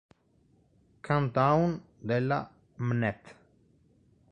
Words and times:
Countdown" 1.07 1.79
della 1.99 2.49
Mnet. 2.77 3.35